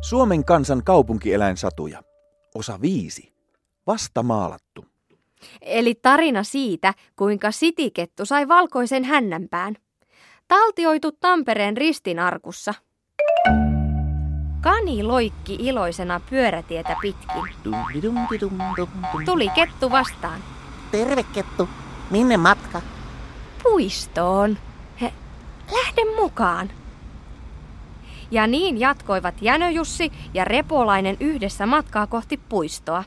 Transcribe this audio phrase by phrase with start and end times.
[0.00, 2.02] Suomen kansan kaupunkieläinsatuja.
[2.54, 3.32] Osa viisi.
[3.86, 4.84] Vasta maalattu.
[5.60, 9.76] Eli tarina siitä, kuinka sitikettu sai valkoisen hännänpään.
[10.48, 12.74] Taltioitu Tampereen ristinarkussa.
[14.60, 17.42] Kani loikki iloisena pyörätietä pitkin.
[19.24, 20.40] Tuli kettu vastaan.
[20.90, 21.68] Terve kettu.
[22.10, 22.82] Minne matka?
[23.62, 24.58] Puistoon.
[25.00, 25.12] He,
[25.72, 26.70] lähde mukaan.
[28.30, 33.04] Ja niin jatkoivat Jänöjussi ja Repolainen yhdessä matkaa kohti puistoa.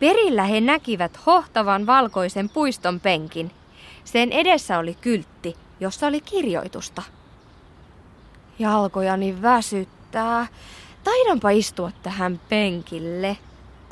[0.00, 3.50] Perillä he näkivät hohtavan valkoisen puiston penkin.
[4.04, 7.02] Sen edessä oli kyltti, jossa oli kirjoitusta.
[8.58, 10.46] Jalkojani väsyttää.
[11.04, 13.36] Taidanpa istua tähän penkille.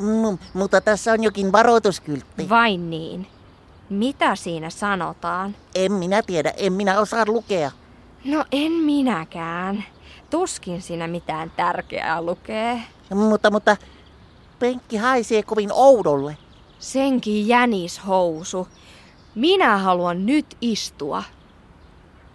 [0.00, 2.48] Mm, mutta tässä on jokin varoituskyltti.
[2.48, 3.26] Vain niin.
[3.90, 5.56] Mitä siinä sanotaan?
[5.74, 7.70] En minä tiedä, en minä osaa lukea.
[8.24, 9.84] No en minäkään.
[10.30, 12.82] Tuskin siinä mitään tärkeää lukee.
[13.14, 13.76] Mutta, mutta
[14.58, 16.36] penkki haisee kovin oudolle.
[16.78, 18.68] Senkin jänishousu.
[19.34, 21.22] Minä haluan nyt istua.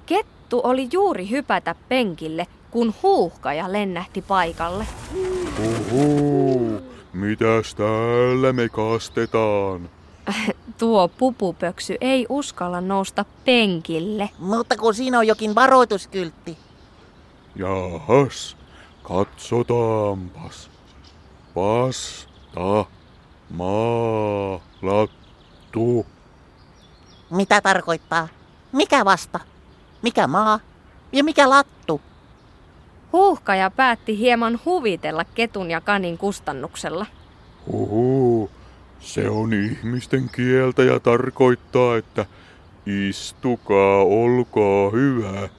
[0.06, 4.88] Kettu oli juuri hypätä penkille, kun huuhkaja lennähti paikalle.
[5.60, 6.82] Oho,
[7.14, 9.90] mitäs täällä me kastetaan?
[10.80, 14.30] Tuo pupupöksy ei uskalla nousta penkille.
[14.40, 16.58] Mutta kun siinä on jokin varoituskyltti.
[17.56, 18.58] Jahas,
[19.04, 20.70] katsotaanpas.
[21.56, 22.86] Vasta
[23.50, 25.16] maalattu.
[27.30, 28.28] Mitä tarkoittaa?
[28.72, 29.40] Mikä vasta?
[30.02, 30.60] Mikä maa?
[31.12, 32.02] Ja mikä lattu?
[33.14, 37.06] Huuhkaja päätti hieman huvitella ketun ja kanin kustannuksella.
[37.68, 38.52] Huhu,
[39.00, 42.26] se on ihmisten kieltä ja tarkoittaa, että
[42.86, 45.50] istukaa, olkaa hyvä.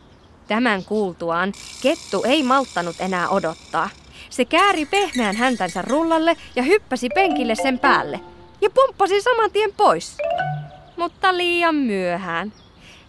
[0.48, 3.90] Tämän kuultuaan kettu ei malttanut enää odottaa.
[4.30, 8.20] Se kääri pehmeän häntänsä rullalle ja hyppäsi penkille sen päälle.
[8.60, 10.16] Ja pomppasi saman tien pois.
[10.96, 12.52] Mutta liian myöhään.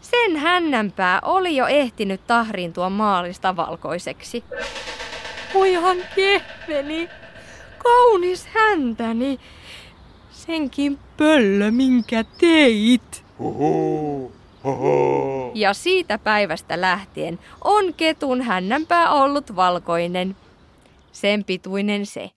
[0.01, 4.43] Sen hännänpää oli jo ehtinyt tahriintua maalista valkoiseksi.
[5.53, 7.09] Voihan kehveni,
[7.77, 9.39] kaunis häntäni,
[10.47, 13.25] senkin pöllö minkä teit.
[13.39, 14.31] Oho,
[14.63, 15.51] oho.
[15.55, 20.35] Ja siitä päivästä lähtien on ketun hännänpää ollut valkoinen.
[21.11, 22.31] Sen pituinen se.